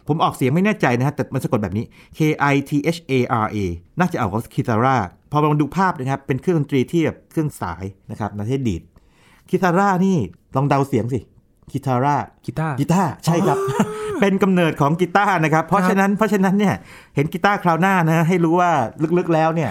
[0.08, 1.86] ผมออกเสียงไม่แน่ใจนะฮะแต่มันสะกดแบบนี้
[2.18, 2.20] K
[2.54, 3.58] I T H A R A
[4.00, 4.98] น่าจะเอาของ kithara
[5.32, 8.82] พอมาดูภาพนะครับเป็นเครื่องดนตรีที่แบบเครื่องสายนะครับนะที่ดีด
[9.50, 10.18] kithara นี่
[10.56, 11.20] ลองเดาเสียงสิ
[11.72, 13.58] kithara กีตาร์กีตาร์ใช่ครับ
[14.22, 16.76] เป็นกำเนิดของกีตาร์นะครับ เพราะฉะนั้นเพราะฉะนั้นเนี่ย
[17.16, 18.72] เห็นกีตาร์คราวหน้านะให้รู้ว่า
[19.18, 19.70] ลึกๆแล้วเนี่ย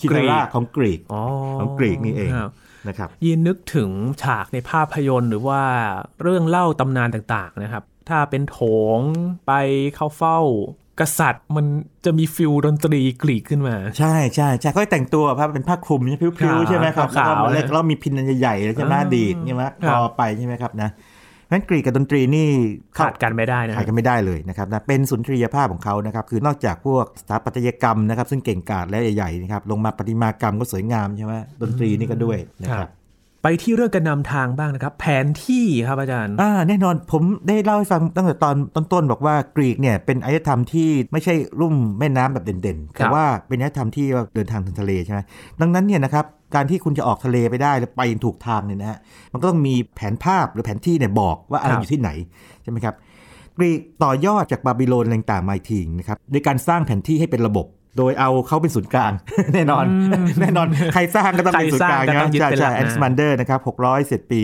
[0.00, 1.22] คิตาร่าของกรีกอ๋อ
[1.58, 2.50] ของกรีกนี่เองครับ
[2.88, 3.90] นะครับยินนึกถึง
[4.22, 5.62] ฉากในภาพยนตร์หรือว่า
[6.22, 8.60] เรื่องเล่าตำนานต่างๆนะครับ ถ้าเป็นโถ
[8.98, 9.00] ง
[9.46, 9.52] ไป
[9.94, 10.38] เข้าเฝ้า
[11.00, 11.66] กษัตริย์มัน
[12.04, 20.90] จะมีฟิลดนตรีกรีกขึ้นมา ใช่ใช่ใช่เขาให้แต่งตัวครับเป็นผ้าคลุมใช่ไหมพริ้วๆใช่ไหมครับขาวๆแล้วก็เลยแล้วมีพินอันใหญ่ๆแล้วใช่ไหมอ่าดีดใช่ไหมคครับอไปใช่ไหมครับนะ
[21.50, 22.48] งั้นกรีกกับดนตรีนี่
[22.94, 32.88] เข้ขาดกันไม่ได้นะขาดกันไม่ได้เลยนะครับนะเป็นสุนทรียภาพของเขานะครับ คือนอกจากพวกสถาปัตยกรรมนะครับ ซึ่งเก่งกาจและใหญ่ๆนะครับลงมาประติมากรรมก็สวยงามใช่ไหมดนตรีนี่ก็ด้วยนะครับ
[33.42, 38.56] ไปที่เรื่องการนำทางบ้างนะครับ แผนที่ครับอาจารย์อ่าแน่นอนผมได้เล่าให้ฟังตั้งแต่ตอน
[38.92, 45.20] ต้นๆบอกว่ากรีกเนี่ยเป็นอารยธรรมที่ไม่ใช่รุ่มแม่น้ำแบบเด่นๆ แต่ว่าเป็นอารยธรรมที่เดินทางทางทะเลใช่ไหม
[45.60, 46.24] ดังนั้นเนี่ยนะครับ
[46.54, 48.98] การที่คุณจะออกทะเลไปได้แล้วไปถูกทางเนี่ยนะฮะ
[49.32, 52.10] มันก็ต้องมีแผนภาพหรือแผนที่เนี่ยบอกว่าอะไรอยู่ที่ไหน
[52.62, 52.94] ใช่ไหมครับ
[53.56, 59.12] กรีกต่อยอดจากบาบิโลนอะไรต่างๆมาอีกทีนะครับโดยการสร้างแผนที่ให้เป็นระบบ โดยเอาเขาเป็นศูนย์กลาง
[59.54, 59.84] แน่นอน
[60.40, 64.42] แน่นอน ใครสร้างก็ต้องเป็นศูนย์กลางใครสร้างก็ต้องยึดนะใช่เป็นหลัใช่นะอแนกซิแมนเดอร์นะครับ600เศษปี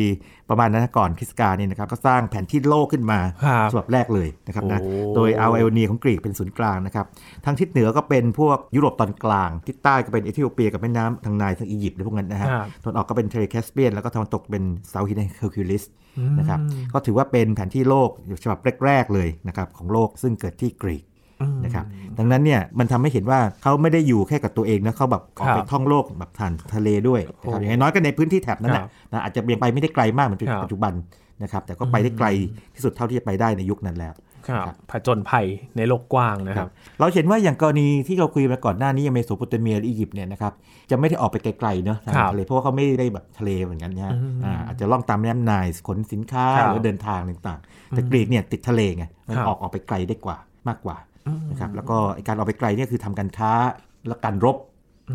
[0.51, 7.07] ประมาณนั้นนะก่อนคริสตกาลเนี่ยนะครับก็สร้างแผนที่โลกขึ้นมาครับฉบับแรกเลยนะครับนะโอ้โดยเอาไอโอเนียของกรีกเป็นศูนย์กลางนะครับ
[7.45, 15.83] ทางทิศเหนือก็เป็นพวกยุโรปตอนกลางทิศใต้ก็เป็นเอธิโอเปียกับแม่น้ำทางไนล์ทางอียิปต์อะไรพวกนั้นนะฮะครับตะวันออกก็เป็นทะเลแคสเปียนแล้วก็ตะวันตกเป็นเซาท์ฮินเฮอร์คิวลิส
[16.39, 16.61] นะครับ
[16.93, 18.11] ก็ถือว่าเป็นแผนที่โลก
[18.45, 21.05] ฉบับแรกๆเลยนะครับของโลกซึ่งเกิดที่กรีก
[21.65, 21.85] นะครับ
[22.19, 30.93] ดังนั้นเนี่ยมันทำให้เห็นว่าเขาไม่ได้อยู่แค่กับตัวเองนะเขาแบบออกไปครับท่องโลกแบบผ่านทะเลด้วยนะครับอย่างน้อยก็ในพื้นที่แถบนั้นครันะบนะอาจจะยังไปไม่ได้ไกลมากเหมือนครับปัจจุบัน
[31.43, 32.29] นะครับแต่ก็ไปได้ไกล
[32.75, 34.15] ที่สุดเท่าที่จะไปได้ในยุคนั้นแล้ว
[34.49, 35.47] ครับครับผจญภัย
[35.77, 36.69] ในโลกกว้างนะครับ
[36.99, 40.53] เราเห็นว่าอย่างกรณีที่เราคุยมาก่อนหน้านี้อย่างเมโสโปเตเมียหรืออียิปต์เนี่ยนะครับ
[40.91, 50.37] จะไม่ได้ออกไปไกลๆเนอะทางครับทะเลเพราะว่าเขาไม่ได้แบบทะเลเหมือนกันนะฮะอืมอ่าอาจจะล่องตามแม่น้ำไนล์ขนสินค้าครับหรือเดินทางต่างๆ แต่กรีกเนี่ยติดทะเลไงมันครับออกออกไปไกลได้กว่า
[50.69, 50.97] มากกว่า
[51.51, 53.53] นะครับแล้วก็ไอ้การออกไปไกลเนี่ยคือทำการค้า
[54.09, 54.57] และการรบ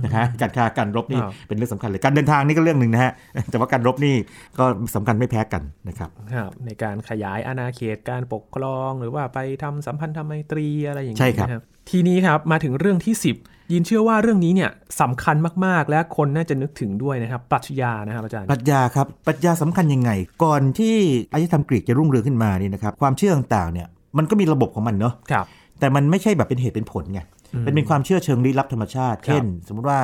[0.04, 3.12] นะฮะการค้าการรบนี่ครับเป็นเรื่องสำคัญเลยการเดินทางนี่ก็เรื่องหนึ่งนะฮะ
[3.52, 4.15] แต่ว่าการรบนี่
[4.60, 14.69] ก็สำคัญไม่แพ้กันนะครับครับในการขยายอาณาเขตการปกครองหรือว่าไปทำสัมพันธไมตรีอะไรอย่างนี้ใช่ครับนะทีนี้ครับมาถึงเรื่องที่ 10 ยินเชื่อว่าเรื่องนี้เนี่ย
[15.02, 20.12] สำคัญมาก ๆ และคนน่าจะนึกถึงด้วยนะครับปรัชญานะครับอาจารย์ปรัชญาครับปรัชญาสำคัญยังไง
[20.43, 20.95] ก่อนที่
[21.34, 25.45] อารยธรรมกรีกจะรุ่งเรืองขึ้นมานี่นะครับความเชื่อต่างๆเนี่ยมันก็มีระบบของมันเนาะครับ
[25.82, 27.22] แต่มันไม่ใช่แบบเป็นเหตุเป็นผลไง
[27.63, 30.00] เป็นเป็นความเชื่อเชิงลี้ลับธรรมชาติครับเช่น สมมุติว่า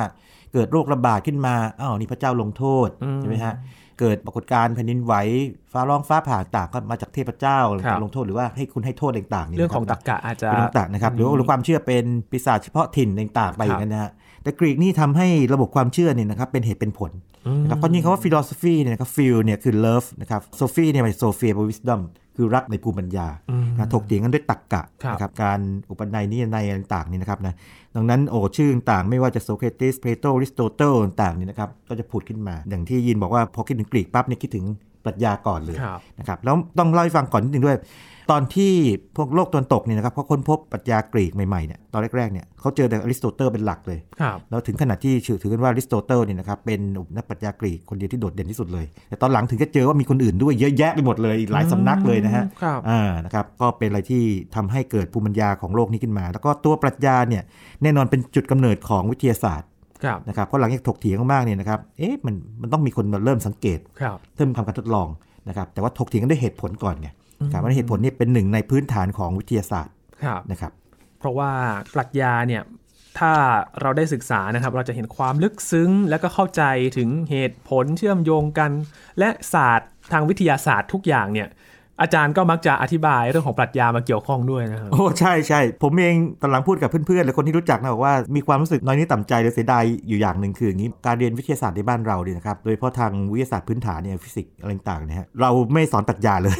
[0.52, 3.54] เกิดโรคระบาดขึ้นมาอ้าวนี่พระเจ้าลงโทษอืมใช่ไหมฮะ
[3.98, 5.14] เกิดปรากฏการณ์แผ่นดินไหว
[5.72, 14.10] ฟ้าร้องฟ้าผ่าต่างก็มาจากเทพเจ้าครับลงโทษหรือว่าให้คุณให้โทษต่างๆนี่เรื่องนะคขบองตรรกะอาจจะเป็นต่างๆนะครับหรือว่าหรือความเชื่อเป็นปีศาจเฉพาะถิ่นต่างๆไปอย่างนั้นนะฮะ
[14.42, 17.10] แต่กรีกนี่ทำให้ระบบความเชื่อเนี่ยนะครับเป็นเหตุเป็นผล
[17.62, 22.00] นะครับเพราะจริงคำว่า philosophy เนี่ยนะครับ phil เนี่ยคือ love นะครับ sophie เนี่ยเป็น sophia เป็น wisdom
[22.40, 23.28] คือรักในภูมิปัญญา
[23.78, 27.54] นะถกเถียงกันด้วยตรรกะครับนะครับการอุปนัยนิรนัยต่างๆนี่นะครับนะ
[27.96, 34.64] ดังนั้นโอ้ชื่อต่างๆไม่ว่าจะโซเครติสเพลโตอริสโตเติลต่างๆนี่นะครับก็จะผุดขึ้นมา อย่างที่ยินบอกว่าพอคิดถึงกรีกปั๊บเนี่ยคิดถึง
[35.04, 37.76] ปรัชญาก่อนเลยครับนะครับแล้วต้องเล่าให้ฟังก่อนนิดนึงด้วย
[38.30, 38.72] ตอนที่
[39.16, 46.80] พวกโลกตะวันตกเนี่ยนะครับเขาค้นพบปรัชญากรีกใหม่ๆเนี่ยตอนแรกๆเนี่ยเขาเจอแต่อริสโตเติลเป็นหลักเลยครับแล้วถึงขนาดที่ถือถือกันว่าอริสโตเติลเนี่ยนะครับเป็น
[47.16, 54.22] นักปรัชญากรีกคนเดียวที่โดดเด่นที่สุดเลย แต่ตอนหลังถึงจะเจอว่ามีคนอื่นด้วยเยอะแยะไปหมดเลยอีกหลายสำนักเลยนะฮะครับอ่านะครับก็เป็นอะไรที่
[54.54, 57.42] ทำให้เกิดภูมิปัญญาของโลกนี้ขึ้นมา แล้วก็ตัวปรัชญาเนี่ย
[57.82, 59.68] แน่นอนเป็นจุดกำเนิดของวิทยาศาสตร์
[60.04, 65.08] ครับนะครับเพราะหลังจากถกเถียงมากๆเนี่ยนะครับเอ๊ะมันมันต้องมีคนมาเริ่มสังเกตครับเริ่มทำการทดลอง
[65.48, 67.08] นะครับแต่ว่าถกเถียงกันด้วยเหตุผลก่อนไง
[67.52, 70.72] ครับว่าเหตุผลนี่เป็นหนึ่งในพื้นฐานของวิทยาศาสตร์ครับนะครับ
[71.18, 71.50] เพราะว่า
[71.94, 72.62] ปรัชญาเนี่ย
[73.18, 73.32] ถ้า
[73.80, 76.62] เราได้ศึกษานะครับ เราจะเห็นความลึกซึ้ง และก็เข้าใจ
[76.98, 78.70] ถึงเหตุผลเชื่อมโยงกัน
[79.18, 81.48] และศาสตร์ทางวิทยาศาสตร์ทุกอย่างเนี่ย
[82.02, 96.56] อาจารย์ก็มักจะอธิบายเรื่องของปรัชญามาเกี่ยวข้องด้วยนะครับ โอ้ใช่ใช่ผมเองตอนหลังพูดกับเพื่อนๆหรือคนที่รู้จักนะบอกว่ามีความรู้สึกน้อยนิดต่ำใจหรือเสียดายอยู่อย่างหนึ่งคืออย่างนี้การเรียนวิทยาศาสตร์ในบ้านเราเนี่ยนะครับโดยเฉพาะทางวิทยาศาสตร์พื้นฐานเนี่ยฟิสิกส์อะไรต่างๆเนี่ยฮะเราไม่สอนปรัชญาเลย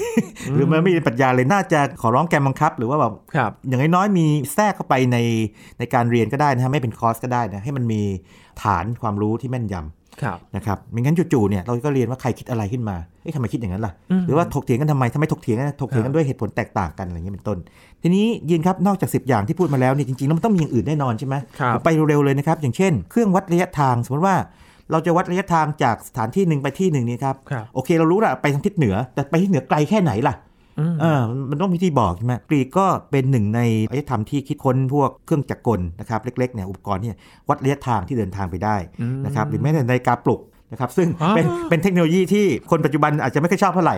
[0.55, 5.18] หรือมันไม่เรียนปรัชญาเลยน่าจะขอร้องแกมบังคับ หรือว่าแบบครับอย่างน้อยๆมีแทรกเข้าไปใน
[5.79, 8.03] ในการเรียนก็ได้นะฮะไม่เป็นคอร์สก็ได้นะให้มันมี
[8.62, 9.97] ฐานความรู้ที่แม่นยำครับ
[10.57, 13.92] นะครับไม่งั้นจู่ๆเนี่ยเราก็เรียนว่าใครคิดอะไรขึ้นมาเอ๊ะทำไมคิดอย่างนั้นล่ะ
[14.26, 17.59] หรือว่าถกเถียงกันทำไมทำไมถกเถียงกันถกเถียงกันด้วยเหตุผลแตกต่างกันอะไรอย่างเงี้ยเป็นต้น
[18.02, 24.37] ทีนี้ยินครับนอกจาก 10 อย่างที่พูดมาแล้วเนี่ยจริงๆแล้วมันต้องมีอย่างอื่นแน่นอนใช่ไหมครับผมไปเร็วๆเลยนะครับอย่างเช่น เครื่องวัดระยะทางสมมติว่า
[24.90, 30.47] เราจะวัดระยะทางจากสถานที่หนึ่งไปที่หนึ่งนี่ครับครับ โอเคเรารู้ละไปทางทิศเหนือ แต่ไปทิศเหนือไกลแค่ไหนล่ะอืม
[31.00, 33.60] เออมันต้องมีที่บอกใช่ไหมกรีกก็เป็นหนึ่งใน
[33.90, 37.10] อารยธรรมที่คิดค้นพวกเครื่องจักรกลนะครับเล็กๆเนี่ยอุปกรณ์ที่
[37.48, 38.76] วัดระยะทางที่เดินทางไปได้
[39.24, 43.96] นะครับหรือแม้แต่นาฬิกาปลุกนะครับซึ่งอ๋อเป็นเป็นเทคโนโลยีที่คนปัจจุบันอาจจะไม่ค่อยชอบเท่าไหร่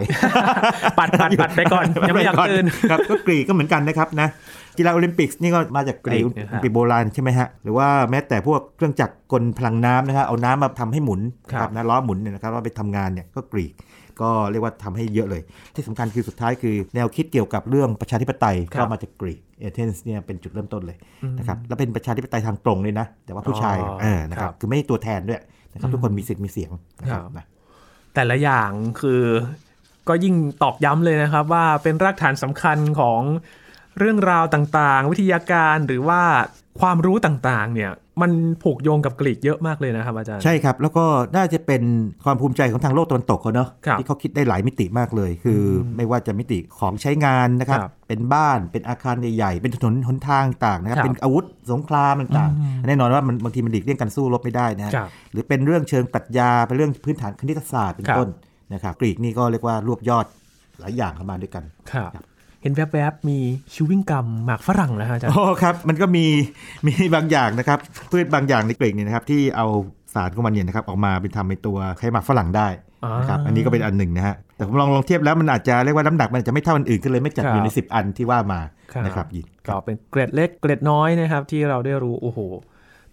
[0.98, 4.28] ปัดปัดปัดไปก่อนยังไม่อยากตื่นครับก็กรีกก็เหมือนกันนะครับนะ
[4.78, 11.20] กีฬาโอลิมปิกส์นี่ก็มาจากกรีกกรีกโอนะครับลิมปิกโบราณใช่ไหมฮะ หรือว่าแม้แต่พวกเครื่องจักรกลพลังน้ำนะครับเอาน้ำมาทำให้หมุน
[11.52, 13.72] ครับนะล้อหมุนเนี่ยนะครับว่าไปทำงานเนี่ยก็กรีก
[14.22, 15.42] ก็เรียกว่าทำให้เยอะเลย
[15.74, 20.96] ที่สำคัญคือสุดท้ายคือแนวคิดเกี่ยวกับเรื่องประชาธิปไตยครับก็มาจากกรีกเอเธนส์เนี่ยเป็นจุดเริ่มต้นเลย
[21.38, 25.40] นะครับแล้วเป็นประชาธิปไตยทางตรงเลยนะ แต่ว่าผู้ชายอ๋อเออนะครับครับคือไม่ให้ตัวแทนด้วย
[25.72, 27.46] นะครับทุกคนมีสิทธิ์มีเสียงนะครับครับนะ
[28.14, 29.22] แต่ละอย่างคือ
[30.09, 33.20] ก็ยิ่งตอกย้ำเลยนะครับว่าเป็นรากฐานสำคัญของ
[33.98, 36.20] เรื่องราวต่างๆ วิทยาการหรือว่า
[36.80, 37.90] ความรู้ต่างๆเนี่ย
[38.22, 41.04] มันผูกโยงกับกรีกเยอะมากเลยนะครับอาจารย์ ใช่ครับ แล้วก็
[41.37, 41.83] น่าจะเป็น
[42.24, 58.28] ความภูมิใจของทางโลกตะวันตกเขาเนาะครับที่เขาคิดได้หลายมิติมากเลย คืออไม่ว่าจะมิติของใช้งานนะครับครับ เป็นบ้านเป็นอาคารใหญ่ๆ เป็นถนนหนทางต่างนะครับครับ เป็นอาวุธสงครามต่างๆแน่นอนว่ามันบางทีมันหลีกเลี่ยงการสู้รบไม่ได้นะฮะครับหรือเป็นเรื่องเชิงปรัชญาเป็นเรื่องพื้นฐานคณิตศาสตร์เป็นครับต้น
[58.74, 60.26] นะครับกรีกนี่ก็เรียกว่ารวบยอด
[60.80, 62.24] หลายอย่างเข้ามาด้วยกันครับครับ
[62.62, 63.38] เห็นแวบๆ มี
[63.72, 66.26] ชิววิ่งกัมหมากฝรั่งนะฮะอาจารย์โอ้ครับ มันก็มี
[66.86, 67.78] มีบางอย่างนะครับ
[68.10, 69.66] พืชบางอย่างในกรีกเนี่ยนะครับที่เอา
[70.14, 72.68] สารของมันเนี่ยนะครับออกมาเป็นทำเป็นตัวไขหมักฝรั่งได้
[73.20, 78.60] นะครับอ่าอันนี้ก็เป็นอันหนึ่งนะฮะแต่ผมลองลองเทียบแล้วมันอาจจะเรียกว่าน้ำหนักมันอาจจะไม่เท่าอันอื่นก็เลยไม่จัดครับอยู่ใน 10 อันที่ว่ามา
[78.92, 82.38] ครับนะครับยินก็เป็นเกร็ดเล็กเกร็ดน้อยนะครับที่เราได้รู้โอ้โห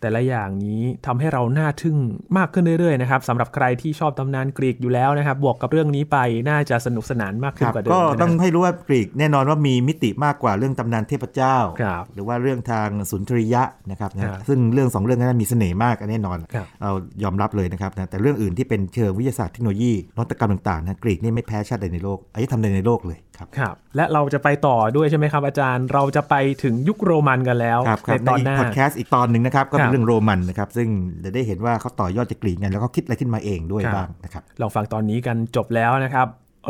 [0.02, 1.98] แต่ละอย่างนี้ทำให้เราน่าทึ่ง
[2.38, 6.18] มากขึ้นเรื่อยๆนะครับสำหรับใครที่ชอบตำนานกรีกอยู่แล้วนะครับ บวกกับเรื่องนี้ไป
[6.50, 16.92] น่าจะสนุกสนานมากคขึ้นรับกว่าเดิมก็นะต้องให้รู้ว่ากรีกแน่นอนว่ามีมิติมากกว่าเรื่องตำนานเทพเจ้าครับหรือว่าเรื่องทางสุนทรียะนะครับนะครับซึ่งเรื่องสองเรื่องนั้นมีเสน่ห์มากอันแน่นอนครับเรา
[17.24, 30.90] ยอมรับเลยนะครับนะแต่เรื่องอื่นที่เป็นเชิงวิทยาศาสตร์เทคโนโลยีนวัตกรรมต่างๆนะกรีกนี่ไม่แพ้ชาติใดในโลกอารยธรรมใดในโลกเลย ครับครับ และเราจะไปต่อด้วยใช่ไหมครับอาจารย์ เราจะไปถึงยุคโรมันกันแล้วครับคในรับตอนในหน้าพอดแคสต์อีกตอนหนึ่งนะครับ ก็เป็ครันบเรื่องโรมันนะครับ ซึ่ง
[31.24, 36.28] จะได้เห็นว่าเขาต่อยอดจากกรีกไงแล้วก็คิดอะไรขึ้นมาเองด้วยครับบ้างนะครับลองฟังตอนนี้กันจบแล้วนะครับ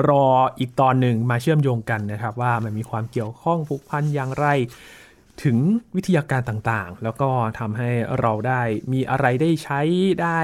[0.10, 0.26] รอ
[0.60, 4.48] อีกตอนหนึ่งมาเชื่อมโยงกันนะครับ ว่ามันมีความเกี่ยวข้องผูกพันอย่างไร
[5.44, 5.58] ถึง
[5.96, 8.62] วิทยาการต่างๆ แล้วก็ทำให้เราได้
[8.94, 9.80] มีอะไรได้ใช้
[10.22, 10.40] ได้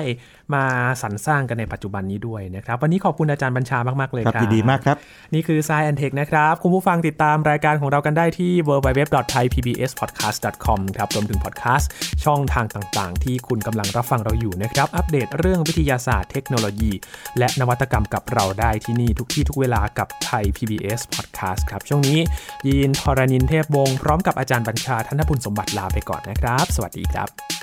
[0.54, 0.66] มา
[1.02, 4.98] สรรสร้างกันในปัจจุบันนี้ด้วยนะครับ วันนี้ขอบคุณอาจารย์บัญชามาก ๆ เลยคครัรับบยินดีมากครับ
[5.34, 11.90] นี่คือ Science and Tech นะครับ คุณผู้ฟังติดตามรายการของเรากันได้ที่ www.thaipbspodcast.com ครับรวมถึงพอดแคสต์
[12.26, 16.92] ช่องทางต่างๆ ที่คุณกำลังรับฟังเราอยู่นะครับ อัปเดตเรื่องวิทยาศาสตร์เทคโนโลยี
[17.38, 22.20] และนวัตกรรมกับเราได้ที่นี่ทุกที่ทุกเวลากับไทย PBS Podcast ครับช่วงนี้
[22.68, 27.63] ยีนทรณินเทพวงศ์พร้อมกับอาจารย์บัญชาธนบุญสมบัติลาไปก่อนนะครับ สวัสดีครับ